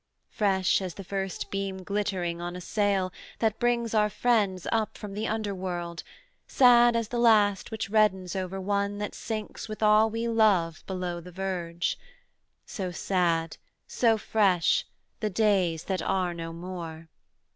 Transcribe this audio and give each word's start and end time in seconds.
'Fresh 0.31 0.81
as 0.81 0.95
the 0.95 1.03
first 1.03 1.51
beam 1.51 1.83
glittering 1.83 2.41
on 2.41 2.55
a 2.55 2.59
sail, 2.59 3.13
That 3.37 3.59
brings 3.59 3.93
our 3.93 4.09
friends 4.09 4.65
up 4.71 4.97
from 4.97 5.13
the 5.13 5.27
underworld, 5.27 6.01
Sad 6.47 6.95
as 6.95 7.09
the 7.09 7.19
last 7.19 7.69
which 7.69 7.87
reddens 7.91 8.35
over 8.35 8.59
one 8.59 8.97
That 8.97 9.13
sinks 9.13 9.69
with 9.69 9.83
all 9.83 10.09
we 10.09 10.27
love 10.27 10.83
below 10.87 11.21
the 11.21 11.31
verge; 11.31 11.99
So 12.65 12.89
sad, 12.89 13.57
so 13.85 14.17
fresh, 14.17 14.87
the 15.19 15.29
days 15.29 15.83
that 15.83 16.01
are 16.01 16.33
no 16.33 16.51
more. 16.51 17.07